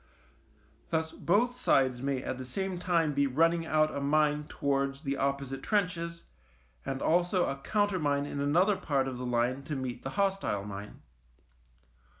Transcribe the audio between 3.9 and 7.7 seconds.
a mine towards the opposite trenches, and also a